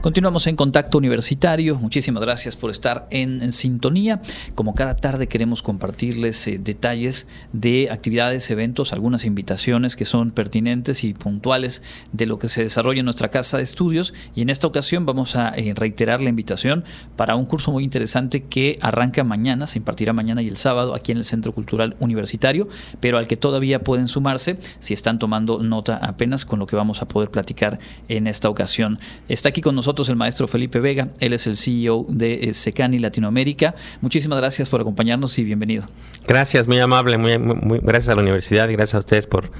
Continuamos 0.00 0.46
en 0.46 0.56
contacto 0.56 0.96
universitario. 0.96 1.76
Muchísimas 1.76 2.22
gracias 2.22 2.56
por 2.56 2.70
estar 2.70 3.06
en, 3.10 3.52
sintonía. 3.52 4.22
Como 4.54 4.74
cada 4.74 4.96
tarde 4.96 5.26
queremos 5.26 5.60
compartirles 5.60 6.48
eh, 6.48 6.58
detalles 6.58 7.28
de 7.52 7.90
actividades, 7.90 8.50
eventos, 8.50 8.94
algunas 8.94 9.26
invitaciones 9.26 9.96
que 9.96 10.06
son 10.06 10.30
pertinentes 10.30 11.04
y 11.04 11.12
puntuales 11.12 11.82
de 12.12 12.24
lo 12.24 12.38
que 12.38 12.48
se 12.48 12.62
desarrolla 12.62 13.00
en 13.00 13.04
nuestra 13.04 13.28
casa 13.28 13.58
de 13.58 13.62
estudios. 13.62 14.14
Y 14.34 14.40
en 14.40 14.48
esta 14.48 14.66
ocasión 14.66 15.04
vamos 15.04 15.36
a 15.36 15.50
eh, 15.50 15.74
reiterar 15.76 16.22
la 16.22 16.30
invitación 16.30 16.82
para 17.16 17.36
un 17.36 17.44
curso 17.44 17.70
muy 17.70 17.84
interesante 17.84 18.44
que 18.44 18.78
arranca 18.80 19.22
mañana, 19.22 19.66
se 19.66 19.80
impartirá 19.80 20.14
mañana 20.14 20.40
y 20.40 20.48
el 20.48 20.56
sábado 20.56 20.94
aquí 20.94 21.12
en 21.12 21.18
el 21.18 21.24
Centro 21.24 21.52
Cultural 21.52 21.96
Universitario, 22.00 22.68
pero 23.00 23.18
al 23.18 23.26
que 23.26 23.36
todavía 23.36 23.84
pueden 23.84 24.08
sumarse 24.08 24.58
si 24.78 24.94
están 24.94 25.18
tomando 25.18 25.62
nota 25.62 25.98
apenas 25.98 26.46
con 26.46 26.58
lo 26.58 26.66
que 26.66 26.76
vamos 26.76 27.02
a 27.02 27.06
poder 27.06 27.30
platicar 27.30 27.78
en 28.08 28.26
esta 28.26 28.48
ocasión. 28.48 28.98
Está 29.28 29.50
aquí 29.50 29.60
con 29.60 29.74
nosotros 29.74 29.89
el 30.08 30.16
maestro 30.16 30.48
Felipe 30.48 30.80
Vega, 30.80 31.08
él 31.18 31.32
es 31.32 31.46
el 31.46 31.56
CEO 31.56 32.06
de 32.08 32.44
eh, 32.44 32.54
Secani 32.54 32.98
Latinoamérica. 32.98 33.74
Muchísimas 34.00 34.38
gracias 34.38 34.68
por 34.68 34.80
acompañarnos 34.80 35.38
y 35.38 35.44
bienvenido. 35.44 35.84
Gracias, 36.26 36.66
muy 36.66 36.78
amable, 36.78 37.18
muy 37.18 37.78
gracias 37.80 38.08
a 38.08 38.14
la 38.14 38.22
universidad 38.22 38.68
y 38.68 38.72
gracias 38.72 38.94
a 38.94 38.98
ustedes 39.00 39.26
por 39.26 39.50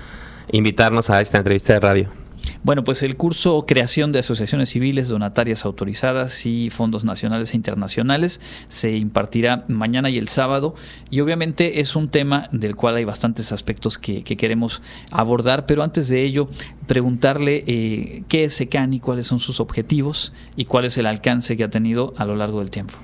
invitarnos 0.52 1.10
a 1.10 1.20
esta 1.20 1.38
entrevista 1.38 1.74
de 1.74 1.80
radio. 1.80 2.19
Bueno, 2.62 2.84
pues 2.84 3.02
el 3.02 3.16
curso 3.16 3.64
Creación 3.66 4.12
de 4.12 4.18
Asociaciones 4.18 4.68
Civiles 4.68 5.08
Donatarias 5.08 5.64
Autorizadas 5.64 6.44
y 6.44 6.68
Fondos 6.68 7.04
Nacionales 7.04 7.54
e 7.54 7.56
Internacionales 7.56 8.42
se 8.68 8.96
impartirá 8.96 9.64
mañana 9.68 10.10
y 10.10 10.18
el 10.18 10.28
sábado 10.28 10.74
y 11.08 11.20
obviamente 11.20 11.80
es 11.80 11.96
un 11.96 12.10
tema 12.10 12.48
del 12.52 12.76
cual 12.76 12.96
hay 12.96 13.04
bastantes 13.04 13.52
aspectos 13.52 13.96
que, 13.96 14.22
queremos 14.24 14.82
abordar, 15.10 15.66
pero 15.66 15.82
antes 15.82 16.08
de 16.08 16.22
ello 16.22 16.48
preguntarle 16.86 17.64
eh, 17.66 18.24
qué 18.28 18.44
es 18.44 18.54
SECANI, 18.54 19.00
cuáles 19.00 19.26
son 19.26 19.40
sus 19.40 19.58
objetivos 19.58 20.32
y 20.54 20.66
cuál 20.66 20.84
es 20.84 20.98
el 20.98 21.06
alcance 21.06 21.56
que 21.56 21.64
ha 21.64 21.70
tenido 21.70 22.12
a 22.18 22.26
lo 22.26 22.36
largo 22.36 22.60
del 22.60 22.70
tiempo. 22.70 22.94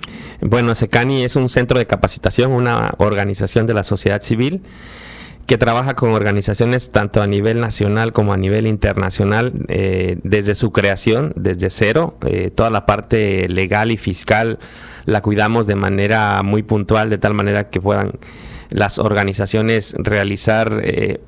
Bueno, 0.40 0.74
SECANI 0.74 1.22
es 1.22 1.34
un 1.34 1.48
centro 1.48 1.78
de 1.78 1.86
capacitación, 1.86 2.52
una 2.52 2.94
organización 2.98 3.66
de 3.66 3.74
la 3.74 3.84
sociedad 3.84 4.20
civil 4.22 4.62
que 5.46 5.58
trabaja 5.58 5.94
con 5.94 6.10
organizaciones 6.10 6.90
tanto 6.90 7.22
a 7.22 7.26
nivel 7.26 7.60
nacional 7.60 8.12
como 8.12 8.32
a 8.32 8.36
nivel 8.36 8.66
internacional 8.66 9.52
eh, 9.68 10.18
desde 10.24 10.56
su 10.56 10.72
creación, 10.72 11.32
desde 11.36 11.70
cero. 11.70 12.18
Eh, 12.26 12.50
toda 12.50 12.70
la 12.70 12.84
parte 12.84 13.48
legal 13.48 13.92
y 13.92 13.96
fiscal 13.96 14.58
la 15.04 15.22
cuidamos 15.22 15.68
de 15.68 15.76
manera 15.76 16.42
muy 16.42 16.64
puntual, 16.64 17.10
de 17.10 17.18
tal 17.18 17.34
manera 17.34 17.70
que 17.70 17.80
puedan 17.80 18.12
las 18.70 18.98
organizaciones 18.98 19.94
realizar 19.98 20.80
eh, 20.82 21.20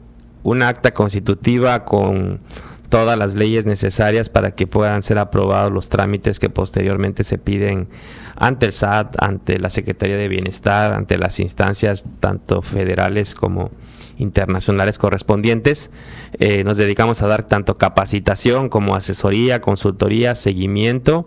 una 0.43 0.69
acta 0.69 0.93
constitutiva 0.93 1.85
con 1.85 2.41
todas 2.89 3.19
las 3.19 3.35
leyes 3.35 3.67
necesarias 3.67 4.29
para 4.29 4.53
que 4.53 4.67
puedan 4.67 5.03
ser 5.03 5.19
aprobados 5.19 5.73
los 5.73 5.89
trámites 5.89 6.39
que 6.39 6.51
posteriormente 6.51 7.25
se 7.25 7.39
piden 7.39 7.89
ante 8.37 8.67
el 8.67 8.73
SAT, 8.73 9.17
ante 9.23 9.59
la 9.59 9.71
Secretaría 9.71 10.17
de 10.17 10.29
Bienestar, 10.29 10.93
ante 10.93 11.19
las 11.19 11.41
instancias 11.41 12.07
tanto 12.21 12.63
federales 12.63 13.35
como 13.35 13.71
internacionales 14.17 14.99
correspondientes. 14.99 15.91
Eh, 16.39 16.65
nos 16.65 16.77
dedicamos 16.77 17.23
a 17.23 17.29
dar 17.29 17.47
tanto 17.47 17.79
capacitación 17.79 18.69
como 18.69 18.95
asesoría, 18.95 19.61
consultoría, 19.61 20.35
seguimiento 20.35 21.27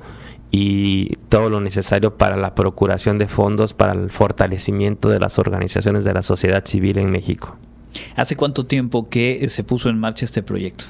y 0.51 1.15
todo 1.29 1.49
lo 1.49 1.61
necesario 1.61 2.17
para 2.17 2.35
la 2.35 2.55
procuración 2.55 3.17
de 3.17 3.27
fondos 3.27 3.73
para 3.73 3.93
el 3.93 4.11
fortalecimiento 4.11 5.09
de 5.09 5.19
las 5.19 5.39
organizaciones 5.39 6.03
de 6.03 6.13
la 6.13 6.21
sociedad 6.21 6.65
civil 6.65 6.97
en 6.97 7.11
México. 7.11 7.57
¿Hace 8.15 8.35
cuánto 8.35 8.65
tiempo 8.65 9.09
que 9.09 9.47
se 9.49 9.63
puso 9.63 9.89
en 9.89 9.99
marcha 9.99 10.25
este 10.25 10.43
proyecto? 10.43 10.85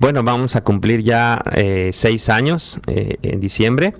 Bueno, 0.00 0.22
vamos 0.22 0.56
a 0.56 0.62
cumplir 0.62 1.02
ya 1.02 1.40
eh, 1.54 1.90
seis 1.92 2.28
años 2.28 2.80
eh, 2.86 3.16
en 3.22 3.40
diciembre, 3.40 3.94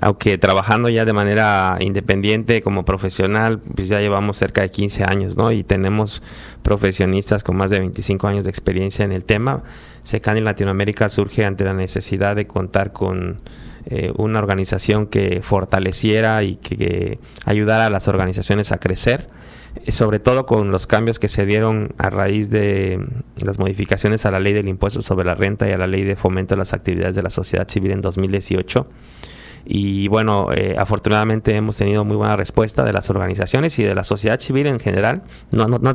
aunque 0.00 0.38
trabajando 0.38 0.88
ya 0.88 1.04
de 1.04 1.12
manera 1.12 1.76
independiente 1.80 2.62
como 2.62 2.84
profesional, 2.84 3.60
pues 3.60 3.88
ya 3.88 4.00
llevamos 4.00 4.38
cerca 4.38 4.62
de 4.62 4.70
15 4.70 5.04
años, 5.04 5.36
¿no? 5.36 5.52
Y 5.52 5.62
tenemos 5.64 6.22
profesionistas 6.62 7.44
con 7.44 7.56
más 7.56 7.70
de 7.70 7.80
25 7.80 8.26
años 8.26 8.44
de 8.44 8.50
experiencia 8.50 9.04
en 9.04 9.12
el 9.12 9.24
tema. 9.24 9.62
SECAN 10.02 10.38
en 10.38 10.44
Latinoamérica 10.44 11.08
surge 11.08 11.44
ante 11.44 11.64
la 11.64 11.74
necesidad 11.74 12.36
de 12.36 12.46
contar 12.46 12.92
con 12.92 13.40
eh, 13.86 14.12
una 14.16 14.38
organización 14.38 15.06
que 15.06 15.42
fortaleciera 15.42 16.42
y 16.42 16.56
que 16.56 17.18
ayudara 17.44 17.86
a 17.86 17.90
las 17.90 18.08
organizaciones 18.08 18.72
a 18.72 18.78
crecer 18.78 19.28
sobre 19.88 20.18
todo 20.18 20.46
con 20.46 20.70
los 20.70 20.86
cambios 20.86 21.18
que 21.18 21.28
se 21.28 21.46
dieron 21.46 21.94
a 21.98 22.10
raíz 22.10 22.50
de 22.50 23.04
las 23.42 23.58
modificaciones 23.58 24.24
a 24.24 24.30
la 24.30 24.40
ley 24.40 24.52
del 24.52 24.68
impuesto 24.68 25.02
sobre 25.02 25.26
la 25.26 25.34
renta 25.34 25.68
y 25.68 25.72
a 25.72 25.78
la 25.78 25.86
ley 25.86 26.04
de 26.04 26.16
fomento 26.16 26.54
de 26.54 26.58
las 26.58 26.72
actividades 26.72 27.14
de 27.14 27.22
la 27.22 27.30
sociedad 27.30 27.68
civil 27.68 27.92
en 27.92 28.00
2018. 28.00 28.86
Y 29.66 30.08
bueno, 30.08 30.48
eh, 30.52 30.76
afortunadamente 30.78 31.54
hemos 31.54 31.78
tenido 31.78 32.04
muy 32.04 32.16
buena 32.16 32.36
respuesta 32.36 32.84
de 32.84 32.92
las 32.92 33.08
organizaciones 33.08 33.78
y 33.78 33.82
de 33.82 33.94
la 33.94 34.04
sociedad 34.04 34.38
civil 34.38 34.66
en 34.66 34.78
general. 34.78 35.22
No, 35.52 35.66
no, 35.68 35.78
no, 35.78 35.92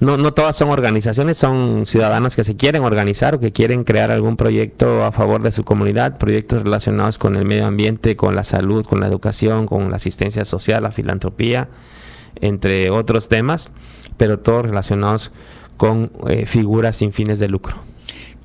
no, 0.00 0.16
no 0.16 0.34
todas 0.34 0.54
son 0.54 0.68
organizaciones, 0.68 1.38
son 1.38 1.86
ciudadanos 1.86 2.36
que 2.36 2.44
se 2.44 2.54
quieren 2.54 2.84
organizar 2.84 3.36
o 3.36 3.40
que 3.40 3.52
quieren 3.52 3.84
crear 3.84 4.10
algún 4.10 4.36
proyecto 4.36 5.02
a 5.02 5.12
favor 5.12 5.42
de 5.42 5.50
su 5.50 5.64
comunidad, 5.64 6.18
proyectos 6.18 6.62
relacionados 6.62 7.16
con 7.16 7.36
el 7.36 7.46
medio 7.46 7.66
ambiente, 7.66 8.16
con 8.16 8.36
la 8.36 8.44
salud, 8.44 8.84
con 8.84 9.00
la 9.00 9.06
educación, 9.06 9.66
con 9.66 9.90
la 9.90 9.96
asistencia 9.96 10.44
social, 10.44 10.82
la 10.82 10.92
filantropía 10.92 11.68
entre 12.40 12.90
otros 12.90 13.28
temas, 13.28 13.70
pero 14.16 14.38
todos 14.38 14.66
relacionados 14.66 15.32
con 15.76 16.12
eh, 16.28 16.46
figuras 16.46 16.96
sin 16.96 17.12
fines 17.12 17.38
de 17.38 17.48
lucro. 17.48 17.76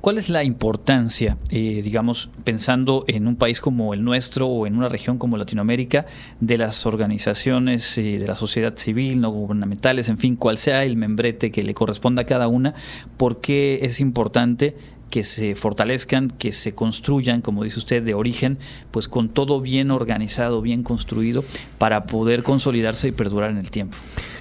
¿Cuál 0.00 0.18
es 0.18 0.28
la 0.28 0.44
importancia, 0.44 1.36
eh, 1.50 1.80
digamos, 1.82 2.30
pensando 2.44 3.04
en 3.08 3.26
un 3.26 3.34
país 3.34 3.60
como 3.60 3.92
el 3.94 4.04
nuestro 4.04 4.46
o 4.46 4.66
en 4.66 4.76
una 4.76 4.88
región 4.88 5.18
como 5.18 5.36
Latinoamérica, 5.36 6.06
de 6.40 6.56
las 6.56 6.86
organizaciones 6.86 7.98
eh, 7.98 8.18
de 8.18 8.26
la 8.26 8.36
sociedad 8.36 8.76
civil, 8.76 9.20
no 9.20 9.30
gubernamentales, 9.30 10.08
en 10.08 10.16
fin, 10.16 10.36
cual 10.36 10.58
sea 10.58 10.84
el 10.84 10.96
membrete 10.96 11.50
que 11.50 11.64
le 11.64 11.74
corresponda 11.74 12.22
a 12.22 12.26
cada 12.26 12.46
una? 12.46 12.74
¿Por 13.16 13.40
qué 13.40 13.80
es 13.82 13.98
importante 13.98 14.76
que 15.10 15.24
se 15.24 15.54
fortalezcan, 15.54 16.30
que 16.30 16.52
se 16.52 16.74
construyan, 16.74 17.40
como 17.40 17.64
dice 17.64 17.78
usted, 17.78 18.02
de 18.02 18.14
origen, 18.14 18.58
pues 18.90 19.08
con 19.08 19.28
todo 19.28 19.60
bien 19.60 19.90
organizado, 19.90 20.60
bien 20.62 20.82
construido, 20.82 21.44
para 21.78 22.04
poder 22.04 22.42
consolidarse 22.42 23.08
y 23.08 23.12
perdurar 23.12 23.50
en 23.50 23.58
el 23.58 23.70
tiempo. 23.70 23.96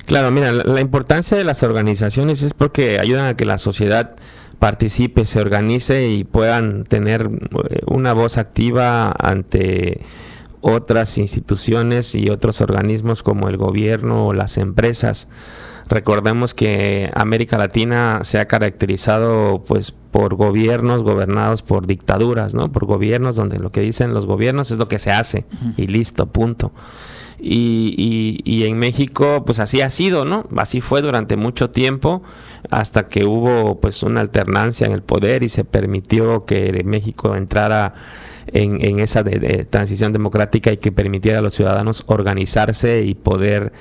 Claro, 0.06 0.32
mira, 0.32 0.52
la, 0.52 0.82
importancia 0.82 1.38
de 1.38 1.44
las 1.44 1.64
organizaciones 1.64 2.42
es 2.42 2.54
porque 2.54 3.00
ayudan 3.00 3.26
a 3.28 3.36
que 3.36 3.46
la 3.46 3.58
sociedad 3.58 4.16
participe, 4.60 5.26
se 5.26 5.40
organice 5.40 6.10
y 6.10 6.24
puedan 6.24 6.84
tener 6.84 7.30
eh, 7.70 7.82
una 7.86 8.14
voz 8.14 8.38
activa 8.38 9.14
ante 9.20 10.02
otras 10.62 11.18
instituciones 11.18 12.16
y 12.16 12.30
otros 12.30 12.62
organismos 12.62 13.24
como 13.24 13.50
el 13.50 13.58
gobierno 13.58 14.28
o 14.28 14.34
las 14.34 14.58
empresas. 14.58 15.28
Recordemos 15.90 16.54
que 16.54 17.12
América 17.16 17.58
Latina 17.58 18.20
se 18.24 18.40
ha 18.40 18.48
caracterizado 18.48 19.64
pues 19.66 19.92
por 19.92 20.36
gobiernos 20.36 21.04
gobernados 21.04 21.62
por 21.62 21.88
dictaduras, 21.88 22.54
¿no? 22.54 22.72
Por 22.72 22.86
gobiernos 22.86 23.36
donde 23.36 23.58
lo 23.60 23.72
que 23.72 23.82
dicen 23.82 24.14
los 24.14 24.26
gobiernos 24.26 24.72
es 24.72 24.78
lo 24.78 24.90
que 24.90 25.00
se 25.00 25.12
hace 25.12 25.46
y 25.78 25.88
listo, 25.88 26.26
punto. 26.28 26.74
Y, 27.40 28.42
y, 28.46 28.64
en 28.66 28.80
México 28.80 29.44
pues 29.46 29.60
así 29.60 29.82
ha 29.82 29.92
sido, 29.92 30.26
¿no? 30.26 30.48
Así 30.58 30.82
fue 30.82 31.04
durante 31.04 31.38
mucho 31.38 31.70
tiempo 31.70 32.24
hasta 32.72 33.10
que 33.10 33.26
hubo 33.26 33.80
pues 33.80 34.02
una 34.02 34.22
alternancia 34.22 34.88
en 34.88 34.94
el 34.94 35.04
poder 35.04 35.44
y 35.44 35.50
se 35.50 35.64
permitió 35.64 36.46
que 36.46 36.82
México 36.84 37.36
entrara 37.36 37.94
en, 38.48 38.84
en 38.84 39.00
esa 39.00 39.24
transición 39.70 40.14
democrática 40.14 40.72
y 40.72 40.78
que 40.78 40.92
permitiera 40.92 41.40
a 41.40 41.42
los 41.44 41.54
ciudadanos 41.54 42.04
organizarse 42.08 43.06
y 43.06 43.14
poder 43.14 43.72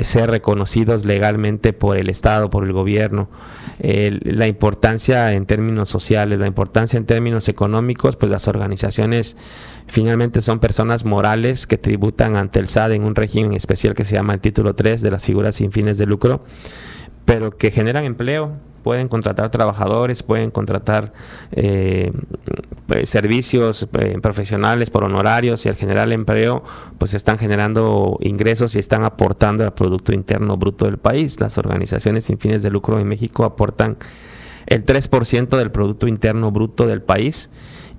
ser 0.00 0.30
reconocidos 0.30 1.04
legalmente 1.04 1.72
por 1.72 1.96
el 1.96 2.08
Estado, 2.08 2.50
por 2.50 2.64
el 2.64 2.72
gobierno. 2.72 3.28
la 3.80 4.46
importancia 4.46 5.32
en 5.32 5.46
términos 5.46 5.88
sociales, 5.88 6.38
la 6.38 6.46
importancia 6.46 6.96
en 6.96 7.06
términos 7.06 7.48
económicos, 7.48 8.16
pues 8.16 8.30
las 8.30 8.46
organizaciones 8.48 9.36
finalmente 9.86 10.40
son 10.40 10.60
personas 10.60 11.04
morales 11.04 11.66
que 11.66 11.78
tributan 11.78 12.36
ante 12.36 12.58
el 12.58 12.68
SAD 12.68 12.92
en 12.92 13.04
un 13.04 13.14
régimen 13.14 13.54
especial 13.54 13.94
que 13.94 14.04
se 14.04 14.14
llama 14.14 14.34
el 14.34 14.40
título 14.40 14.74
3 14.74 15.02
de 15.02 15.10
las 15.10 15.24
figuras 15.24 15.56
sin 15.56 15.72
fines 15.72 15.98
de 15.98 16.06
lucro, 16.06 16.44
pero 17.24 17.56
que 17.56 17.70
generan 17.70 18.04
empleo, 18.04 18.56
pueden 18.82 19.08
contratar 19.08 19.50
trabajadores, 19.50 20.22
pueden 20.22 20.50
contratar 20.50 21.12
eh, 21.52 22.10
pues, 22.86 23.08
servicios 23.08 23.88
eh, 23.98 24.18
profesionales 24.20 24.90
por 24.90 25.04
honorarios 25.04 25.64
y 25.66 25.68
al 25.68 25.76
generar 25.76 26.10
empleo, 26.12 26.64
pues 26.98 27.14
están 27.14 27.38
generando 27.38 28.18
ingresos 28.20 28.74
y 28.76 28.78
están 28.78 29.04
aportando 29.04 29.64
al 29.64 29.72
Producto 29.72 30.12
Interno 30.12 30.56
Bruto 30.56 30.86
del 30.86 30.98
país. 30.98 31.40
Las 31.40 31.58
organizaciones 31.58 32.24
sin 32.24 32.38
fines 32.38 32.62
de 32.62 32.70
lucro 32.70 32.98
en 32.98 33.06
México 33.06 33.44
aportan 33.44 33.96
el 34.66 34.84
3% 34.84 35.56
del 35.56 35.70
Producto 35.70 36.06
Interno 36.06 36.50
Bruto 36.50 36.86
del 36.86 37.02
país 37.02 37.50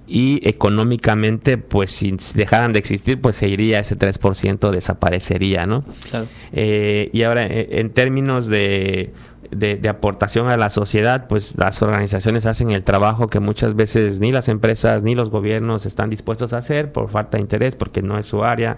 y 0.07 0.41
económicamente, 0.43 1.57
pues 1.57 1.91
si 1.91 2.13
dejaran 2.35 2.73
de 2.73 2.79
existir, 2.79 3.21
pues 3.21 3.37
se 3.37 3.47
iría 3.47 3.79
ese 3.79 3.97
3%, 3.97 4.69
desaparecería, 4.69 5.65
¿no? 5.65 5.85
Claro. 6.09 6.27
Eh, 6.51 7.09
y 7.13 7.23
ahora, 7.23 7.47
en 7.47 7.91
términos 7.91 8.47
de 8.47 9.13
de, 9.51 9.89
aportación 9.89 10.47
a 10.49 10.57
la 10.57 10.69
sociedad, 10.69 11.27
pues 11.27 11.55
las 11.57 11.81
organizaciones 11.81 12.45
hacen 12.45 12.71
el 12.71 12.83
trabajo 12.83 13.27
que 13.27 13.39
muchas 13.39 13.75
veces 13.75 14.19
ni 14.19 14.31
las 14.31 14.47
empresas 14.47 15.03
ni 15.03 15.15
los 15.15 15.29
gobiernos 15.29 15.85
están 15.85 16.09
dispuestos 16.09 16.53
a 16.53 16.57
hacer 16.57 16.91
por 16.91 17.09
falta 17.09 17.37
de 17.37 17.41
interés, 17.41 17.75
porque 17.75 18.01
no 18.01 18.17
es 18.17 18.27
su 18.27 18.43
área, 18.43 18.77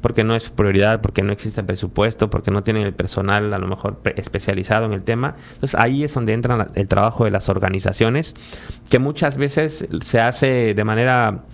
porque 0.00 0.24
no 0.24 0.34
es 0.34 0.50
prioridad, 0.50 1.00
porque 1.00 1.22
no 1.22 1.32
existe 1.32 1.62
presupuesto, 1.62 2.30
porque 2.30 2.50
no 2.50 2.62
tienen 2.62 2.86
el 2.86 2.94
personal 2.94 3.52
a 3.52 3.58
lo 3.58 3.66
mejor 3.66 4.00
especializado 4.16 4.86
en 4.86 4.92
el 4.92 5.02
tema. 5.02 5.36
Entonces 5.54 5.78
ahí 5.78 6.04
es 6.04 6.14
donde 6.14 6.32
entra 6.32 6.66
el 6.74 6.88
trabajo 6.88 7.24
de 7.24 7.30
las 7.30 7.48
organizaciones, 7.48 8.34
que 8.88 8.98
muchas 8.98 9.36
veces 9.36 9.86
se 10.02 10.20
hace 10.20 10.74
de 10.74 10.84
manera 10.84 11.44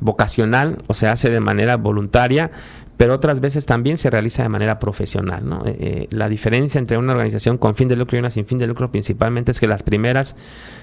vocacional 0.00 0.82
o 0.86 0.94
se 0.94 1.08
hace 1.08 1.30
de 1.30 1.40
manera 1.40 1.76
voluntaria, 1.76 2.50
pero 2.98 3.14
otras 3.14 3.40
veces 3.40 3.64
también 3.64 3.96
se 3.96 4.10
realiza 4.10 4.42
de 4.42 4.50
manera 4.50 4.78
profesional. 4.78 5.44
Eh, 5.64 5.76
eh, 5.80 6.06
la 6.10 6.28
diferencia 6.28 6.78
entre 6.80 6.98
una 6.98 7.12
organización 7.12 7.56
con 7.56 7.76
fin 7.76 7.88
de 7.88 7.96
lucro 7.96 8.16
y 8.16 8.20
una 8.20 8.30
sin 8.30 8.44
fin 8.44 8.58
de 8.58 8.66
lucro 8.66 8.90
principalmente 8.90 9.52
es 9.52 9.60
que 9.60 9.68
las 9.68 9.84
primeras 9.84 10.36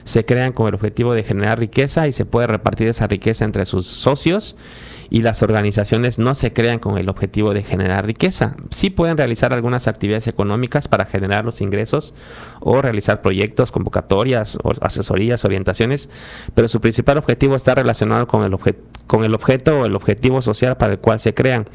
se 0.06 0.25
crean 0.25 0.53
con 0.53 0.67
el 0.67 0.73
objetivo 0.73 1.13
de 1.13 1.23
generar 1.23 1.59
riqueza 1.59 2.07
y 2.07 2.13
se 2.13 2.25
puede 2.25 2.47
repartir 2.47 2.88
esa 2.88 3.06
riqueza 3.06 3.44
entre 3.44 3.65
sus 3.65 3.85
socios 3.85 4.56
y 5.09 5.21
las 5.21 5.44
organizaciones 5.44 6.19
no 6.19 6.35
se 6.35 6.53
crean 6.53 6.79
con 6.79 6.97
el 6.97 7.09
objetivo 7.09 7.53
de 7.53 7.63
generar 7.63 8.06
riqueza. 8.06 8.56
Sí 8.71 8.89
pueden 8.89 9.17
realizar 9.17 9.53
algunas 9.53 9.88
actividades 9.88 10.27
económicas 10.27 10.88
para 10.88 11.06
generar 11.06 11.45
los 11.45 11.62
ingresos 11.62 12.13
o 12.59 12.81
realizar 12.81 13.21
proyectos, 13.21 13.71
convocatorias, 13.71 14.57
o 14.63 14.71
asesorías, 14.81 15.45
orientaciones, 15.45 16.09
pero 16.53 16.67
su 16.67 16.81
principal 16.81 17.17
objetivo 17.17 17.56
está 17.56 17.75
relacionado 17.75 18.27
con 18.27 18.44
el, 18.44 18.57
con 19.07 19.23
el 19.23 19.33
objeto 19.35 19.81
o 19.81 19.85
el 19.85 19.95
objetivo 19.95 20.41
social 20.41 20.77
para 20.77 20.94
el 20.94 21.00
cual 21.00 21.19
se 21.19 21.33
crean. 21.33 21.67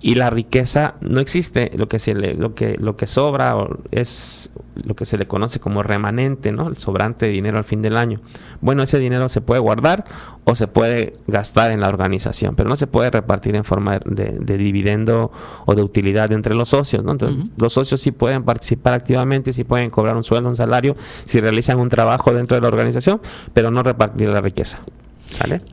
Y 0.00 0.14
la 0.14 0.30
riqueza 0.30 0.94
no 1.00 1.20
existe, 1.20 1.70
lo 1.76 1.88
que, 1.88 1.98
se 1.98 2.14
lo 2.14 2.54
que, 2.54 2.76
lo 2.78 2.96
que 2.96 3.06
sobra 3.06 3.56
es 3.90 4.50
lo 4.74 4.94
que 4.94 5.04
se 5.04 5.16
le 5.18 5.26
conoce 5.26 5.58
como 5.60 5.82
remanente, 5.82 6.52
¿no? 6.52 6.68
el 6.68 6.76
sobrante 6.76 7.26
de 7.26 7.32
dinero 7.32 7.58
al 7.58 7.64
fin 7.64 7.82
del 7.82 7.96
año. 7.96 8.20
Bueno, 8.60 8.82
ese 8.82 8.98
dinero 8.98 9.28
se 9.28 9.40
puede 9.40 9.60
guardar 9.60 10.04
o 10.44 10.54
se 10.54 10.68
puede 10.68 11.12
gastar 11.26 11.70
en 11.70 11.80
la 11.80 11.88
organización, 11.88 12.54
pero 12.54 12.68
no 12.68 12.76
se 12.76 12.86
puede 12.86 13.10
repartir 13.10 13.56
en 13.56 13.64
forma 13.64 13.98
de, 14.04 14.58
dividendo 14.58 15.32
o 15.64 15.74
de 15.74 15.82
utilidad 15.82 16.32
entre 16.32 16.54
los 16.54 16.70
socios. 16.70 17.04
¿no? 17.04 17.12
Entonces, 17.12 17.50
los 17.56 17.72
socios 17.72 18.00
sí 18.00 18.12
pueden 18.12 18.44
participar 18.44 18.94
activamente, 18.94 19.52
sí 19.52 19.64
pueden 19.64 19.90
cobrar 19.90 20.16
un 20.16 20.24
sueldo, 20.24 20.48
un 20.48 20.56
salario, 20.56 20.96
si 21.24 21.40
realizan 21.40 21.78
un 21.78 21.88
trabajo 21.88 22.32
dentro 22.32 22.54
de 22.56 22.60
la 22.60 22.68
organización, 22.68 23.20
pero 23.54 23.70
no 23.70 23.82
repartir 23.82 24.28
la 24.28 24.40
riqueza. 24.40 24.80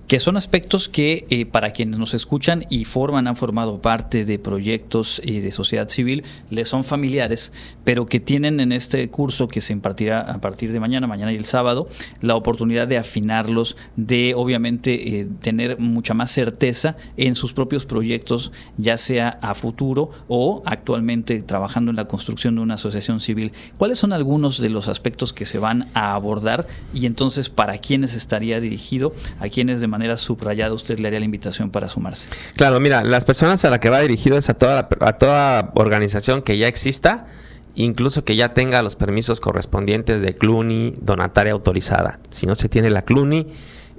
Que 0.08 0.20
son 0.20 0.36
aspectos 0.36 0.90
que 0.90 1.26
eh, 1.30 1.46
para 1.46 1.72
quienes 1.72 1.98
nos 2.00 2.14
escuchan 2.14 2.66
y 2.70 2.86
forman, 2.86 3.28
han 3.28 3.36
formado 3.36 3.82
parte 3.82 4.26
de 4.26 4.40
proyectos 4.40 5.22
y 5.24 5.40
de 5.40 5.52
sociedad 5.52 5.90
civil, 5.90 6.24
les 6.50 6.68
son 6.68 6.84
familiares, 6.84 7.54
pero 7.84 8.06
que 8.06 8.20
tienen 8.20 8.60
en 8.60 8.72
este 8.72 9.10
curso 9.10 9.48
que 9.48 9.62
se 9.62 9.74
impartirá 9.74 10.22
a 10.22 10.42
partir 10.42 10.72
de 10.74 10.80
mañana, 10.80 11.08
mañana 11.08 11.32
y 11.32 11.36
el 11.36 11.46
sábado, 11.46 11.88
la 12.22 12.36
oportunidad 12.36 12.88
de 12.88 12.98
afinarlos, 12.98 13.78
de 13.96 14.34
obviamente 14.36 15.20
eh, 15.20 15.28
tener 15.42 15.80
mucha 15.80 16.14
más 16.14 16.32
certeza 16.32 16.98
en 17.18 17.36
sus 17.36 17.54
propios 17.54 17.86
proyectos, 17.86 18.52
ya 18.78 18.98
sea 18.98 19.40
a 19.42 19.54
futuro 19.54 20.12
o 20.28 20.62
actualmente 20.66 21.42
trabajando 21.42 21.92
en 21.92 21.96
la 21.96 22.06
construcción 22.06 22.56
de 22.56 22.62
una 22.62 22.76
asociación 22.76 23.20
civil. 23.20 23.52
¿Cuáles 23.78 24.00
son 24.00 24.14
algunos 24.14 24.60
de 24.60 24.70
los 24.70 24.88
aspectos 24.88 25.34
que 25.34 25.46
se 25.46 25.60
van 25.60 25.90
a 25.94 26.14
abordar 26.14 26.68
y 26.94 27.06
entonces 27.06 27.50
para 27.50 27.78
quiénes 27.78 28.14
estaría 28.14 28.60
dirigido? 28.60 29.14
A 29.44 29.50
quienes 29.50 29.82
de 29.82 29.88
manera 29.88 30.16
subrayada 30.16 30.74
usted 30.74 31.00
le 31.00 31.10
haría 31.10 31.20
la 31.20 31.26
invitación 31.26 31.70
para 31.70 31.90
sumarse. 31.90 32.30
Claro, 32.56 32.80
mira, 32.80 33.04
las 33.04 33.26
personas 33.26 33.66
a 33.66 33.70
las 33.70 33.80
que 33.80 33.90
va 33.90 34.00
dirigido 34.00 34.38
es 34.38 34.50
a 34.50 34.54
toda, 34.54 34.88
a 35.02 35.14
toda 35.18 35.74
organización 35.76 36.44
que 36.44 36.58
ya 36.58 36.70
exista, 36.70 37.28
incluso 37.76 38.24
que 38.24 38.38
ya 38.38 38.54
tenga 38.54 38.82
los 38.82 38.96
permisos 38.96 39.42
correspondientes 39.42 40.22
de 40.22 40.38
CLUNY, 40.38 40.96
donataria 41.02 41.52
autorizada. 41.52 42.22
Si 42.32 42.46
no 42.46 42.56
se 42.56 42.70
tiene 42.70 42.90
la 42.90 43.02
CLUNY 43.02 43.48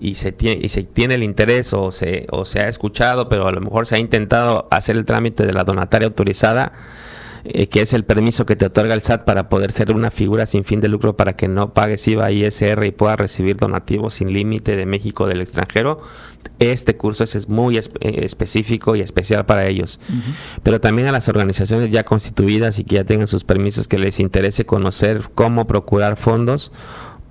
y 0.01 0.15
se 0.15 0.33
tiene, 0.33 0.65
y 0.65 0.71
se 0.71 0.83
tiene 0.85 1.17
el 1.17 1.23
interés 1.23 1.75
o 1.75 1.91
se, 1.91 2.27
o 2.31 2.47
se 2.47 2.61
ha 2.61 2.69
escuchado, 2.69 3.29
pero 3.29 3.47
a 3.47 3.53
lo 3.53 3.61
mejor 3.61 3.87
se 3.87 3.97
ha 3.97 3.99
intentado 3.99 4.67
hacer 4.71 4.97
el 4.97 5.05
trámite 5.05 5.45
de 5.45 5.53
la 5.53 5.65
donataria 5.65 6.07
autorizada, 6.07 6.73
eh, 7.45 7.67
que 7.67 7.83
es 7.83 7.93
el 7.93 8.05
permiso 8.05 8.47
que 8.47 8.57
te 8.57 8.65
otorga 8.65 8.95
el 8.95 9.03
SAT 9.03 9.25
para 9.25 9.51
poder 9.51 9.71
ser 9.71 9.93
una 9.93 10.11
figura 10.11 10.47
sin 10.47 10.65
fin 10.65 10.81
de 10.81 10.89
lucro 10.89 11.15
para 11.15 11.37
que 11.37 11.47
no 11.47 11.75
pagues 11.75 12.09
IVA 12.09 12.31
ISR 12.31 12.87
y 12.87 12.91
puedas 12.91 13.19
recibir 13.19 13.57
donativos 13.59 14.15
sin 14.15 14.33
límite 14.33 14.77
de 14.77 14.87
México 14.87 15.27
del 15.27 15.43
extranjero. 15.43 16.01
Este 16.59 16.97
curso 16.97 17.25
es, 17.25 17.49
muy 17.49 17.77
eh, 17.77 17.83
específico 18.01 18.97
y 18.97 19.01
especial 19.01 19.45
para 19.45 19.67
ellos. 19.67 20.01
Pero 20.63 20.81
también 20.81 21.07
a 21.09 21.13
las 21.13 21.29
organizaciones 21.29 21.91
ya 21.91 22.05
constituidas 22.05 22.79
y 22.79 22.85
que 22.85 22.97
ya 22.97 23.05
tengan 23.05 23.27
sus 23.27 23.45
permisos 23.45 23.89
que 23.89 23.99
les 23.99 24.21
interese 24.21 24.65
conocer 24.65 25.29
cómo 25.35 25.67
procurar 25.67 26.17
fondos 26.17 26.73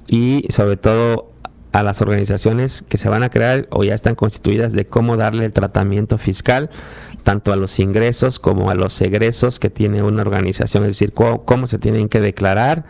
y 0.07 0.45
sobre 0.49 0.77
todo 0.77 1.32
a 1.73 1.81
las 1.81 2.01
organizaciones 2.01 2.85
que 2.87 2.97
se 2.97 3.09
van 3.09 3.23
a 3.23 3.29
crear 3.29 3.67
o 3.71 3.83
ya 3.83 3.95
están 3.95 4.15
constituidas 4.15 4.73
de 4.73 4.85
cómo 4.85 5.17
darle 5.17 5.45
el 5.45 5.53
tratamiento 5.53 6.17
fiscal 6.17 6.69
tanto 7.23 7.51
a 7.51 7.55
los 7.55 7.79
ingresos 7.79 8.37
como 8.37 8.69
a 8.69 8.75
los 8.75 9.01
egresos 9.01 9.59
que 9.59 9.69
tiene 9.69 10.03
una 10.03 10.21
organización, 10.21 10.83
es 10.83 10.89
decir, 10.89 11.13
cómo, 11.13 11.67
se 11.67 11.79
tienen 11.79 12.09
que 12.09 12.21
declarar 12.21 12.85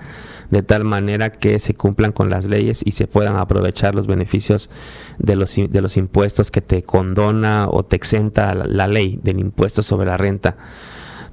de 0.49 0.63
tal 0.63 0.83
manera 0.83 1.31
que 1.31 1.59
se 1.59 1.73
cumplan 1.73 2.11
con 2.11 2.29
las 2.29 2.45
leyes 2.45 2.81
y 2.85 2.91
se 2.91 3.07
puedan 3.07 3.37
aprovechar 3.37 3.95
los 3.95 4.05
beneficios 4.05 4.69
de 5.17 5.35
los, 5.35 5.55
de 5.55 5.81
los 5.81 5.95
impuestos 5.95 6.51
que 6.51 6.61
te 6.61 6.83
condona 6.83 7.67
o 7.69 7.83
te 7.83 7.95
exenta 7.95 8.53
la, 8.53 8.87
ley 8.87 9.19
del 9.23 9.39
impuesto 9.39 9.81
sobre 9.81 10.07
la 10.07 10.17
renta. 10.17 10.57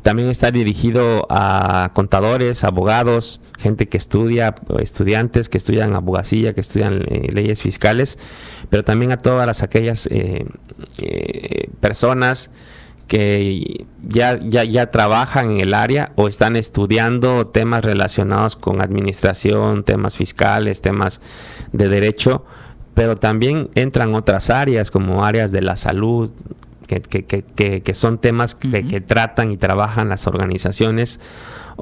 También 0.03 0.31
está 0.31 0.51
dirigido 0.51 1.27
a 1.29 1.91
contadores, 1.93 2.65
abogados, 2.65 3.43
gente 3.59 3.89
que 3.89 3.99
estudia, 3.99 4.55
estudiantes 4.79 5.51
que 5.51 5.59
estudian 5.59 5.95
abogacía, 5.95 6.55
que 6.55 6.63
estudian 6.63 7.05
eh, 7.07 7.29
leyes 7.33 7.61
fiscales, 7.61 8.19
pero 8.71 8.83
también 8.83 9.13
a 9.13 9.19
todas 9.19 9.47
las 9.47 9.63
aquellas 9.63 10.07
eh, 10.07 10.47
eh, 11.03 11.69
personas 11.81 12.51
que 13.09 13.85
ya, 14.07 14.39
ya, 14.39 14.65
ya 14.65 14.91
trabajan 14.91 15.51
en 15.51 15.61
el 15.61 15.75
área 15.75 16.13
o 16.15 16.29
están 16.29 16.57
estudiando 16.57 17.49
temas 17.49 17.85
relacionados 17.85 18.57
con 18.57 18.81
administración, 18.81 19.83
temas 19.83 20.17
fiscales, 20.17 20.81
temas 20.81 21.21
de 21.73 21.89
derecho, 21.89 22.47
pero 22.95 23.17
también 23.17 23.69
entran 23.75 24.15
otras 24.15 24.49
áreas 24.49 24.91
como 24.91 25.25
áreas 25.25 25.53
de 25.53 25.61
la 25.61 25.77
salud, 25.77 26.31
que, 26.99 27.25
que, 27.25 27.43
que, 27.43 27.83
que 27.83 27.95
son 27.95 28.19
temas 28.19 28.57
que 28.57 29.01
tratan 29.01 29.53
y 29.53 29.57
trabajan 29.57 30.09
las 30.09 30.27
organizaciones 30.27 31.21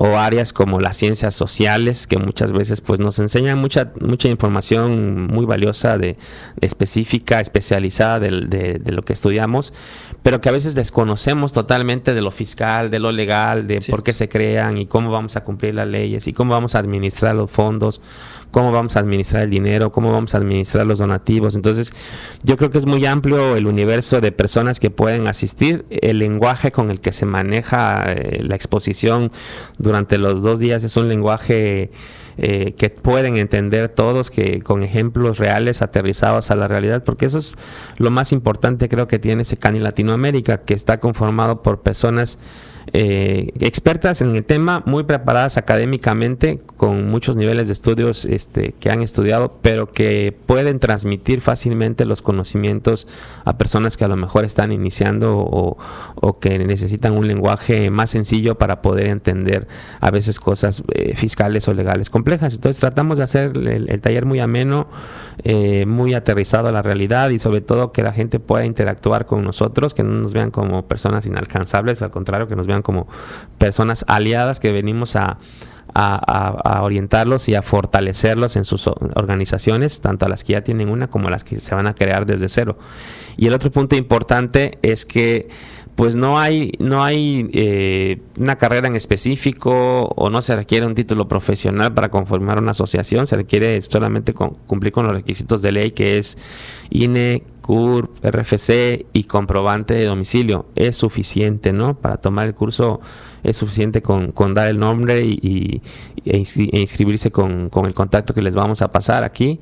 o 0.00 0.16
áreas 0.16 0.52
como 0.52 0.78
las 0.78 0.96
ciencias 0.96 1.34
sociales 1.34 2.06
que 2.06 2.18
muchas 2.18 2.52
veces 2.52 2.80
pues 2.80 3.00
nos 3.00 3.18
enseñan 3.18 3.58
mucha 3.58 3.90
mucha 4.00 4.28
información 4.28 5.26
muy 5.26 5.44
valiosa 5.44 5.98
de, 5.98 6.16
específica 6.60 7.40
especializada 7.40 8.20
de, 8.20 8.80
lo 8.86 9.02
que 9.02 9.14
estudiamos 9.14 9.72
pero 10.22 10.40
que 10.40 10.50
a 10.50 10.52
veces 10.52 10.76
desconocemos 10.76 11.52
totalmente 11.52 12.14
de 12.14 12.20
lo 12.20 12.30
fiscal 12.30 12.90
de 12.90 13.00
lo 13.00 13.10
legal 13.10 13.66
de 13.66 13.80
por 13.88 14.04
qué 14.04 14.14
se 14.14 14.28
crean 14.28 14.78
y 14.78 14.86
cómo 14.86 15.10
vamos 15.10 15.36
a 15.36 15.42
cumplir 15.42 15.74
las 15.74 15.88
leyes 15.88 16.28
y 16.28 16.32
cómo 16.32 16.52
vamos 16.52 16.74
a 16.74 16.78
administrar 16.78 17.34
los 17.34 17.50
fondos 17.50 18.00
cómo 18.50 18.72
vamos 18.72 18.96
a 18.96 19.00
administrar 19.00 19.44
el 19.44 19.50
dinero, 19.50 19.92
cómo 19.92 20.12
vamos 20.12 20.34
a 20.34 20.38
administrar 20.38 20.86
los 20.86 20.98
donativos. 20.98 21.54
Entonces, 21.54 21.92
yo 22.42 22.56
creo 22.56 22.70
que 22.70 22.78
es 22.78 22.86
muy 22.86 23.04
amplio 23.06 23.56
el 23.56 23.66
universo 23.66 24.20
de 24.20 24.32
personas 24.32 24.80
que 24.80 24.90
pueden 24.90 25.26
asistir. 25.26 25.84
El 25.90 26.18
lenguaje 26.18 26.72
con 26.72 26.90
el 26.90 27.00
que 27.00 27.12
se 27.12 27.26
maneja 27.26 28.12
eh, 28.12 28.42
la 28.42 28.54
exposición 28.54 29.30
durante 29.78 30.18
los 30.18 30.42
dos 30.42 30.58
días 30.58 30.84
es 30.84 30.96
un 30.96 31.08
lenguaje... 31.08 31.90
Eh, 32.40 32.74
que 32.76 32.88
pueden 32.88 33.36
entender 33.36 33.88
todos, 33.88 34.30
que 34.30 34.60
con 34.60 34.84
ejemplos 34.84 35.38
reales 35.38 35.82
aterrizados 35.82 36.52
a 36.52 36.54
la 36.54 36.68
realidad, 36.68 37.02
porque 37.02 37.26
eso 37.26 37.38
es 37.38 37.56
lo 37.96 38.12
más 38.12 38.30
importante 38.30 38.88
creo 38.88 39.08
que 39.08 39.18
tiene 39.18 39.44
Secani 39.44 39.80
Latinoamérica, 39.80 40.58
que 40.58 40.74
está 40.74 41.00
conformado 41.00 41.62
por 41.62 41.80
personas 41.80 42.38
eh, 42.92 43.52
expertas 43.60 44.22
en 44.22 44.34
el 44.34 44.44
tema, 44.44 44.82
muy 44.86 45.04
preparadas 45.04 45.56
académicamente, 45.56 46.58
con 46.76 47.10
muchos 47.10 47.36
niveles 47.36 47.66
de 47.66 47.72
estudios 47.72 48.24
este, 48.24 48.72
que 48.78 48.90
han 48.90 49.02
estudiado, 49.02 49.58
pero 49.60 49.86
que 49.86 50.36
pueden 50.46 50.78
transmitir 50.78 51.40
fácilmente 51.40 52.04
los 52.04 52.22
conocimientos 52.22 53.08
a 53.44 53.58
personas 53.58 53.96
que 53.96 54.04
a 54.04 54.08
lo 54.08 54.16
mejor 54.16 54.44
están 54.44 54.72
iniciando 54.72 55.36
o, 55.38 55.76
que 56.40 56.58
necesitan 56.58 57.16
un 57.16 57.26
lenguaje 57.26 57.90
más 57.90 58.10
sencillo 58.10 58.56
para 58.56 58.80
poder 58.80 59.08
entender 59.08 59.66
a 60.00 60.10
veces 60.10 60.38
cosas 60.38 60.82
eh, 60.94 61.16
fiscales 61.16 61.66
o 61.68 61.74
legales 61.74 62.10
complejas. 62.10 62.54
Entonces 62.54 62.78
tratamos 62.78 63.18
de 63.18 63.24
hacer 63.24 63.52
el, 63.56 64.00
taller 64.00 64.24
muy 64.24 64.38
ameno, 64.38 64.88
eh, 65.42 65.84
muy 65.86 66.14
aterrizado 66.14 66.68
a 66.68 66.72
la 66.72 66.82
realidad 66.82 67.30
y 67.30 67.38
sobre 67.38 67.60
todo 67.60 67.92
que 67.92 68.02
la 68.02 68.12
gente 68.12 68.38
pueda 68.38 68.64
interactuar 68.64 69.26
con 69.26 69.42
nosotros, 69.42 69.94
que 69.94 70.04
no 70.04 70.12
nos 70.12 70.32
vean 70.32 70.50
como 70.50 70.86
personas 70.86 71.26
inalcanzables, 71.26 72.02
al 72.02 72.10
contrario, 72.10 72.46
que 72.46 72.56
nos 72.56 72.66
vean 72.66 72.77
como 72.82 73.08
personas 73.58 74.04
aliadas 74.08 74.60
que 74.60 74.72
venimos 74.72 75.16
a, 75.16 75.38
orientarlos 76.80 77.48
y 77.48 77.56
a 77.56 77.62
fortalecerlos 77.62 78.54
en 78.54 78.64
sus 78.64 78.86
organizaciones, 78.86 80.00
tanto 80.00 80.26
a 80.26 80.28
las 80.28 80.44
que 80.44 80.52
ya 80.52 80.60
tienen 80.62 80.90
una 80.90 81.08
como 81.08 81.26
a 81.26 81.30
las 81.30 81.42
que 81.42 81.56
se 81.56 81.74
van 81.74 81.88
a 81.88 81.94
crear 81.94 82.24
desde 82.24 82.48
cero. 82.48 82.78
Y 83.36 83.48
el 83.48 83.54
otro 83.54 83.72
punto 83.72 83.96
importante 83.96 84.78
es 84.82 85.04
que 85.04 85.48
pues 85.98 86.14
no 86.14 86.38
hay, 86.38 86.70
no 86.78 87.02
hay 87.02 87.50
eh, 87.52 88.20
una 88.36 88.54
carrera 88.54 88.86
en 88.86 88.94
específico 88.94 90.04
o 90.14 90.30
no 90.30 90.42
se 90.42 90.54
requiere 90.54 90.86
un 90.86 90.94
título 90.94 91.26
profesional 91.26 91.92
para 91.92 92.08
conformar 92.08 92.58
una 92.58 92.70
asociación, 92.70 93.26
se 93.26 93.34
requiere 93.34 93.82
solamente 93.82 94.32
cumplir 94.32 94.92
con 94.92 95.06
los 95.06 95.12
requisitos 95.12 95.60
de 95.60 95.72
ley 95.72 95.90
que 95.90 96.18
es 96.18 96.38
INE, 96.90 97.42
CURP, 97.62 98.24
RFC 98.24 99.06
y 99.12 99.24
comprobante 99.24 99.94
de 99.94 100.04
domicilio. 100.04 100.66
Es 100.76 100.96
suficiente, 100.96 101.72
¿no? 101.72 101.98
Para 101.98 102.18
tomar 102.18 102.46
el 102.46 102.54
curso 102.54 103.00
es 103.42 103.56
suficiente 103.56 104.02
con, 104.02 104.32
dar 104.54 104.68
el 104.68 104.78
nombre 104.78 105.24
y, 105.24 105.82
e, 106.24 106.42
e 106.42 106.80
inscribirse 106.80 107.30
con, 107.30 107.68
con 107.70 107.86
el 107.86 107.94
contacto 107.94 108.34
que 108.34 108.42
les 108.42 108.54
vamos 108.54 108.82
a 108.82 108.92
pasar 108.92 109.24
aquí. 109.24 109.60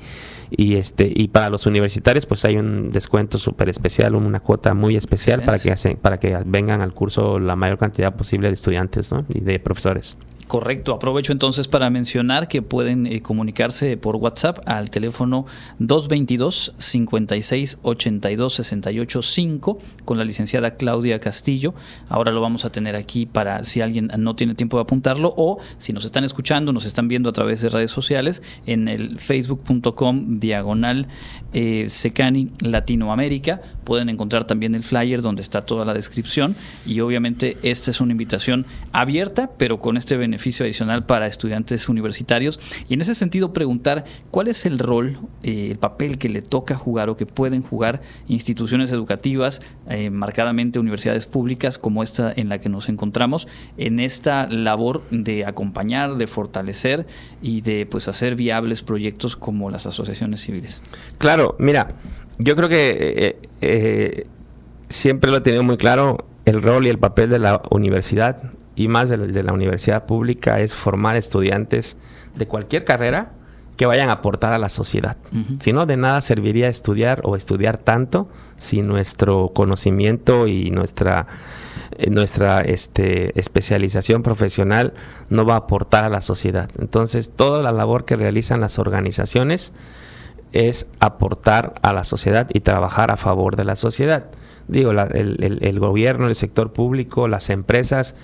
Y 0.50 0.76
este 0.76 1.10
y 1.12 1.28
para 1.28 1.50
los 1.50 1.66
universitarios 1.66 2.24
pues 2.24 2.44
hay 2.44 2.56
un 2.56 2.92
descuento 2.92 3.36
súper 3.36 3.68
especial 3.68 4.14
una 4.14 4.38
cuota 4.38 4.74
muy 4.74 4.94
especial 4.94 5.42
para 5.42 5.58
que 5.58 5.74
para 6.00 6.18
que 6.18 6.38
vengan 6.46 6.82
al 6.82 6.94
curso 6.94 7.40
la 7.40 7.56
mayor 7.56 7.78
cantidad 7.78 8.14
posible 8.14 8.46
de 8.46 8.54
estudiantes 8.54 9.10
y 9.28 9.40
de 9.40 9.58
profesores 9.58 10.16
Correcto, 10.48 10.94
aprovecho 10.94 11.32
entonces 11.32 11.66
para 11.66 11.90
mencionar 11.90 12.46
que 12.46 12.62
pueden 12.62 13.08
eh, 13.08 13.20
comunicarse 13.20 13.96
por 13.96 14.14
WhatsApp 14.14 14.60
al 14.66 14.90
teléfono 14.90 15.44
222 15.80 16.72
56 16.78 17.78
82 17.82 18.54
68 18.54 19.22
5 19.22 19.78
con 20.04 20.18
la 20.18 20.24
licenciada 20.24 20.76
Claudia 20.76 21.18
Castillo. 21.18 21.74
Ahora 22.08 22.30
lo 22.30 22.40
vamos 22.40 22.64
a 22.64 22.70
tener 22.70 22.94
aquí 22.94 23.26
para 23.26 23.64
si 23.64 23.80
alguien 23.80 24.12
no 24.18 24.36
tiene 24.36 24.54
tiempo 24.54 24.76
de 24.76 24.82
apuntarlo 24.82 25.34
o 25.36 25.58
si 25.78 25.92
nos 25.92 26.04
están 26.04 26.22
escuchando, 26.22 26.72
nos 26.72 26.86
están 26.86 27.08
viendo 27.08 27.28
a 27.28 27.32
través 27.32 27.60
de 27.60 27.68
redes 27.68 27.90
sociales 27.90 28.40
en 28.66 28.86
el 28.86 29.18
facebook.com 29.18 30.38
diagonal 30.38 31.08
eh, 31.54 31.86
Secani 31.88 32.52
Latinoamérica. 32.60 33.62
Pueden 33.82 34.10
encontrar 34.10 34.44
también 34.44 34.76
el 34.76 34.84
flyer 34.84 35.22
donde 35.22 35.42
está 35.42 35.62
toda 35.62 35.84
la 35.84 35.92
descripción 35.92 36.54
y 36.86 37.00
obviamente 37.00 37.56
esta 37.64 37.90
es 37.90 38.00
una 38.00 38.12
invitación 38.12 38.64
abierta 38.92 39.50
pero 39.58 39.80
con 39.80 39.96
este 39.96 40.16
beneficio 40.16 40.35
beneficio 40.36 40.64
adicional 40.64 41.06
para 41.06 41.26
estudiantes 41.26 41.88
universitarios. 41.88 42.60
Y 42.88 42.94
en 42.94 43.00
ese 43.00 43.14
sentido, 43.14 43.54
preguntar 43.54 44.04
cuál 44.30 44.48
es 44.48 44.66
el 44.66 44.78
rol, 44.78 45.18
eh, 45.42 45.68
el 45.70 45.78
papel 45.78 46.18
que 46.18 46.28
le 46.28 46.42
toca 46.42 46.74
jugar 46.76 47.08
o 47.08 47.16
que 47.16 47.24
pueden 47.24 47.62
jugar 47.62 48.02
instituciones 48.28 48.92
educativas, 48.92 49.62
eh, 49.88 50.10
marcadamente 50.10 50.78
universidades 50.78 51.26
públicas 51.26 51.78
como 51.78 52.02
esta 52.02 52.32
en 52.36 52.50
la 52.50 52.58
que 52.58 52.68
nos 52.68 52.90
encontramos, 52.90 53.48
en 53.78 53.98
esta 53.98 54.46
labor 54.48 55.02
de 55.10 55.46
acompañar, 55.46 56.16
de 56.16 56.26
fortalecer 56.26 57.06
y 57.40 57.62
de 57.62 57.86
pues 57.86 58.06
hacer 58.08 58.36
viables 58.36 58.82
proyectos 58.82 59.36
como 59.36 59.70
las 59.70 59.86
asociaciones 59.86 60.42
civiles. 60.42 60.82
Claro, 61.16 61.56
mira, 61.58 61.88
yo 62.38 62.56
creo 62.56 62.68
que 62.68 63.38
eh, 63.62 64.26
siempre 64.90 65.30
lo 65.30 65.38
he 65.38 65.40
tenido 65.40 65.62
muy 65.62 65.78
claro 65.78 66.26
el 66.44 66.62
rol 66.62 66.86
y 66.86 66.90
el 66.90 66.98
papel 66.98 67.30
de 67.30 67.38
la 67.38 67.62
universidad 67.70 68.52
y 68.76 68.88
más 68.88 69.08
de 69.08 69.42
la, 69.42 69.52
universidad 69.54 70.04
pública 70.04 70.60
es 70.60 70.74
formar 70.74 71.16
estudiantes 71.16 71.96
de 72.36 72.46
cualquier 72.46 72.84
carrera 72.84 73.32
que 73.78 73.86
vayan 73.86 74.10
a 74.10 74.12
aportar 74.12 74.52
a 74.52 74.58
la 74.58 74.68
sociedad. 74.68 75.16
Si 75.60 75.72
no, 75.72 75.86
de 75.86 75.96
nada 75.96 76.20
serviría 76.20 76.68
estudiar 76.68 77.20
o 77.24 77.36
estudiar 77.36 77.78
tanto 77.78 78.28
si 78.56 78.82
nuestro 78.82 79.50
conocimiento 79.54 80.46
y 80.46 80.70
nuestra, 80.70 81.26
eh, 81.98 82.10
nuestra 82.10 82.60
este, 82.62 83.38
especialización 83.38 84.22
profesional 84.22 84.94
no 85.28 85.44
va 85.44 85.54
a 85.54 85.58
aportar 85.58 86.04
a 86.04 86.08
la 86.08 86.22
sociedad. 86.22 86.70
Entonces, 86.78 87.32
toda 87.34 87.62
la 87.62 87.72
labor 87.72 88.06
que 88.06 88.16
realizan 88.16 88.60
las 88.60 88.78
organizaciones 88.78 89.74
es 90.52 90.88
aportar 91.00 91.74
a 91.82 91.92
la 91.92 92.04
sociedad 92.04 92.48
y 92.52 92.60
trabajar 92.60 93.10
a 93.10 93.18
favor 93.18 93.56
de 93.56 93.64
la 93.64 93.76
sociedad. 93.76 94.26
Digo, 94.68 94.90
el, 94.90 95.58
el 95.60 95.80
gobierno, 95.80 96.28
el 96.28 96.34
sector 96.34 96.72
público, 96.72 97.28
las 97.28 97.50
empresas, 97.50 98.16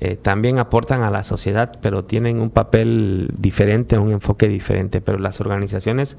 eh, 0.00 0.16
también 0.16 0.58
aportan 0.58 1.02
a 1.02 1.10
la 1.10 1.24
sociedad, 1.24 1.78
pero 1.82 2.04
tienen 2.04 2.40
un 2.40 2.50
papel 2.50 3.30
diferente, 3.36 3.98
un 3.98 4.12
enfoque 4.12 4.48
diferente. 4.48 5.00
Pero 5.00 5.18
las 5.18 5.40
organizaciones 5.40 6.16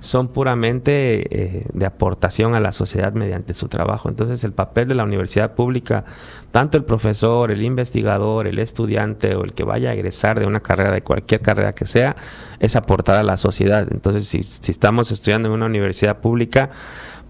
son 0.00 0.28
puramente 0.28 1.60
eh, 1.60 1.66
de 1.72 1.86
aportación 1.86 2.56
a 2.56 2.60
la 2.60 2.72
sociedad 2.72 3.12
mediante 3.12 3.54
su 3.54 3.68
trabajo. 3.68 4.08
Entonces 4.08 4.42
el 4.42 4.52
papel 4.52 4.88
de 4.88 4.96
la 4.96 5.04
universidad 5.04 5.54
pública, 5.54 6.04
tanto 6.50 6.76
el 6.76 6.84
profesor, 6.84 7.52
el 7.52 7.62
investigador, 7.62 8.48
el 8.48 8.58
estudiante 8.58 9.36
o 9.36 9.44
el 9.44 9.54
que 9.54 9.62
vaya 9.62 9.90
a 9.90 9.94
egresar 9.94 10.40
de 10.40 10.46
una 10.46 10.60
carrera, 10.60 10.90
de 10.90 11.02
cualquier 11.02 11.40
carrera 11.40 11.74
que 11.74 11.86
sea, 11.86 12.16
es 12.58 12.74
aportar 12.74 13.14
a 13.16 13.22
la 13.22 13.36
sociedad. 13.36 13.86
Entonces 13.92 14.26
si, 14.26 14.42
si 14.42 14.72
estamos 14.72 15.12
estudiando 15.12 15.48
en 15.48 15.54
una 15.54 15.66
universidad 15.66 16.18
pública, 16.18 16.70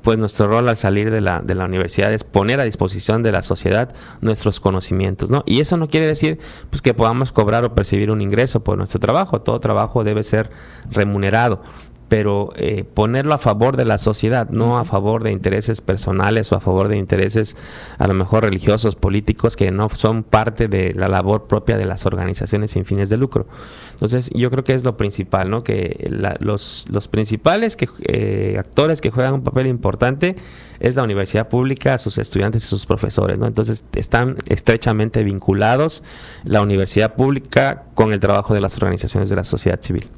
pues 0.02 0.18
nuestro 0.18 0.49
rol 0.49 0.68
al 0.68 0.76
salir 0.76 1.11
de 1.11 1.21
la, 1.21 1.40
de 1.40 1.54
la 1.54 1.64
universidad 1.64 2.12
es 2.12 2.25
poner 2.25 2.61
a 2.61 2.64
disposición 2.64 3.23
de 3.23 3.32
la 3.32 3.42
sociedad 3.42 3.94
nuestros 4.21 4.61
conocimientos, 4.61 5.30
¿no? 5.30 5.44
Y 5.47 5.61
eso 5.61 5.76
no 5.76 5.88
quiere 5.88 6.06
decir 6.06 6.38
pues, 6.71 6.82
que 6.82 6.94
podamos 6.94 7.32
cobrar 7.32 7.64
o 7.64 7.75
percibir 7.75 8.11
un 8.11 8.21
ingreso 8.21 8.62
por 8.64 8.76
nuestro 8.76 9.00
trabajo, 9.00 9.40
todo 9.40 9.61
trabajo 9.61 10.04
debe 10.04 10.25
ser 10.25 10.50
remunerado, 10.90 11.62
pero 12.12 12.52
eh, 12.57 12.85
ponerlo 12.85 13.33
a 13.33 13.38
favor 13.38 13.78
de 13.78 13.87
la 13.87 13.97
sociedad, 13.97 14.50
no 14.50 14.76
a 14.76 14.85
favor 14.85 15.23
de 15.23 15.33
intereses 15.33 15.81
personales 15.81 16.52
o 16.52 16.57
a 16.57 16.61
favor 16.61 16.88
de 16.88 16.99
intereses 16.99 17.57
a 17.97 18.07
lo 18.07 18.12
mejor 18.12 18.45
religiosos, 18.45 18.97
políticos, 18.97 19.57
que 19.57 19.71
no 19.71 19.88
son 19.88 20.23
parte 20.23 20.69
de 20.69 20.92
la 20.92 21.09
labor 21.09 21.47
propia 21.47 21.78
de 21.78 21.87
las 21.87 22.04
organizaciones 22.04 22.73
sin 22.73 22.85
fines 22.85 23.09
de 23.09 23.16
lucro. 23.16 23.47
Entonces 23.92 24.28
yo 24.35 24.50
creo 24.50 24.62
que 24.62 24.75
es 24.75 24.85
lo 24.85 24.99
principal, 24.99 25.49
¿no? 25.49 25.64
que 25.64 26.04
los, 26.40 26.85
los 26.90 27.09
principales 27.09 27.76
que, 27.76 27.88
eh, 28.02 28.57
actores 28.59 29.00
que 29.00 29.11
juegan 29.11 29.33
un 29.33 29.42
papel 29.42 29.66
importante 29.66 30.37
es 30.81 30.97
la 30.97 31.04
universidad 31.04 31.49
pública, 31.49 31.97
sus 31.97 32.19
estudiantes 32.19 32.62
y 32.62 32.66
sus 32.66 32.85
profesores. 32.85 33.38
¿no? 33.38 33.47
Entonces 33.47 33.85
están 33.95 34.37
estrechamente 34.49 35.25
vinculados 35.25 36.02
la 36.45 36.61
universidad 36.61 37.14
pública 37.14 37.85
con 37.95 38.12
el 38.12 38.21
trabajo 38.21 38.52
de 38.52 38.61
las 38.61 38.76
organizaciones 38.76 39.31
de 39.31 39.37
la 39.37 39.45
sociedad 39.45 39.81
civil. 39.81 40.11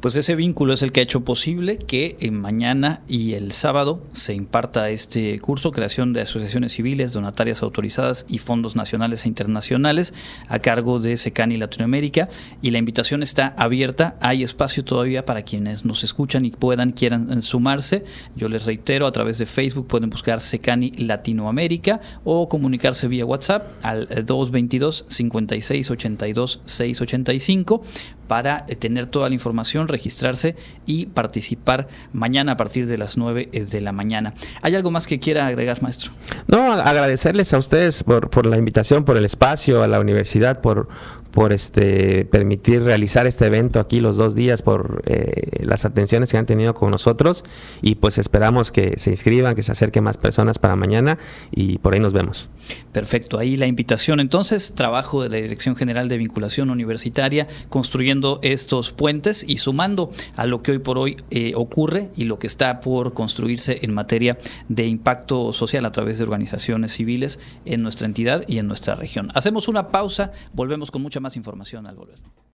Pues 0.00 0.16
ese 0.16 0.34
vínculo 0.34 0.74
es 0.74 0.82
el 0.82 0.92
que 0.92 1.00
ha 1.00 1.02
hecho 1.02 1.24
posible 1.24 1.78
que 1.78 2.16
en 2.20 2.40
mañana 2.40 3.02
y 3.08 3.34
el 3.34 3.52
sábado 3.52 4.02
se 4.12 4.34
imparta 4.34 4.90
este 4.90 5.38
curso, 5.40 5.72
creación 5.72 6.12
de 6.12 6.22
asociaciones 6.22 6.72
civiles, 6.72 7.12
donatarias 7.12 7.62
autorizadas 7.62 8.26
y 8.28 8.38
fondos 8.38 8.76
nacionales 8.76 9.24
e 9.24 9.28
internacionales 9.28 10.14
a 10.48 10.58
cargo 10.58 10.98
de 10.98 11.16
Secani 11.16 11.56
Latinoamérica. 11.56 12.28
Y 12.62 12.70
la 12.70 12.78
invitación 12.78 13.22
está 13.22 13.54
abierta, 13.56 14.16
hay 14.20 14.42
espacio 14.42 14.84
todavía 14.84 15.24
para 15.24 15.42
quienes 15.42 15.84
nos 15.84 16.04
escuchan 16.04 16.44
y 16.44 16.50
puedan, 16.50 16.92
quieran 16.92 17.42
sumarse. 17.42 18.04
Yo 18.36 18.48
les 18.48 18.64
reitero, 18.64 19.06
a 19.06 19.12
través 19.12 19.38
de 19.38 19.46
Facebook 19.46 19.86
pueden 19.86 20.10
buscar 20.10 20.40
Secani 20.40 20.90
Latinoamérica 20.92 22.00
o 22.24 22.48
comunicarse 22.48 23.08
vía 23.08 23.24
WhatsApp 23.24 23.72
al 23.82 24.06
222 24.06 25.06
56 25.08 25.90
82 25.90 26.60
685 26.64 27.82
para 28.28 28.64
eh, 28.68 28.76
tener 28.76 29.06
toda 29.06 29.28
la 29.28 29.34
información, 29.34 29.88
registrarse 29.88 30.54
y 30.86 31.06
participar 31.06 31.88
mañana 32.12 32.52
a 32.52 32.56
partir 32.56 32.86
de 32.86 32.96
las 32.96 33.16
9 33.16 33.48
eh, 33.52 33.64
de 33.64 33.80
la 33.80 33.92
mañana. 33.92 34.34
¿Hay 34.62 34.76
algo 34.76 34.90
más 34.90 35.06
que 35.06 35.18
quiera 35.18 35.46
agregar, 35.46 35.82
maestro? 35.82 36.12
No, 36.46 36.72
agradecerles 36.72 37.52
a 37.54 37.58
ustedes 37.58 38.04
por, 38.04 38.30
por 38.30 38.46
la 38.46 38.56
invitación, 38.56 39.04
por 39.04 39.16
el 39.16 39.24
espacio, 39.24 39.82
a 39.82 39.88
la 39.88 39.98
universidad, 39.98 40.60
por, 40.60 40.88
por 41.30 41.52
este 41.52 42.24
permitir 42.24 42.82
realizar 42.82 43.26
este 43.26 43.46
evento 43.46 43.80
aquí 43.80 44.00
los 44.00 44.16
dos 44.16 44.34
días, 44.34 44.62
por 44.62 45.02
eh, 45.06 45.64
las 45.64 45.84
atenciones 45.84 46.30
que 46.30 46.38
han 46.38 46.46
tenido 46.46 46.74
con 46.74 46.90
nosotros 46.90 47.44
y 47.82 47.96
pues 47.96 48.18
esperamos 48.18 48.72
que 48.72 48.94
se 48.98 49.10
inscriban, 49.10 49.54
que 49.54 49.62
se 49.62 49.72
acerquen 49.72 50.04
más 50.04 50.16
personas 50.16 50.58
para 50.58 50.76
mañana 50.76 51.18
y 51.50 51.78
por 51.78 51.94
ahí 51.94 52.00
nos 52.00 52.12
vemos. 52.12 52.48
Perfecto, 52.92 53.38
ahí 53.38 53.56
la 53.56 53.66
invitación. 53.66 54.20
Entonces, 54.20 54.74
trabajo 54.74 55.22
de 55.22 55.30
la 55.30 55.36
Dirección 55.36 55.76
General 55.76 56.08
de 56.08 56.18
Vinculación 56.18 56.70
Universitaria 56.70 57.46
construyendo 57.68 58.40
estos 58.42 58.92
puentes 58.92 59.44
y 59.46 59.56
sumando 59.56 60.10
a 60.36 60.46
lo 60.46 60.62
que 60.62 60.72
hoy 60.72 60.78
por 60.78 60.98
hoy 60.98 61.16
eh, 61.30 61.52
ocurre 61.54 62.10
y 62.16 62.24
lo 62.24 62.38
que 62.38 62.46
está 62.46 62.80
por 62.80 63.14
construirse 63.14 63.78
en 63.82 63.94
materia 63.94 64.38
de 64.68 64.86
impacto 64.86 65.52
social 65.52 65.84
a 65.86 65.92
través 65.92 66.18
de 66.18 66.24
organizaciones 66.24 66.92
civiles 66.92 67.38
en 67.64 67.82
nuestra 67.82 68.06
entidad 68.06 68.44
y 68.46 68.58
en 68.58 68.66
nuestra 68.66 68.94
región. 68.94 69.30
Hacemos 69.34 69.68
una 69.68 69.88
pausa, 69.88 70.32
volvemos 70.52 70.90
con 70.90 71.02
mucha 71.18 71.20
más 71.20 71.36
información 71.36 71.86
al 71.86 71.96
volver. 71.96 72.18